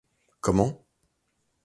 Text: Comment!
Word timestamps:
Comment! 0.41 0.81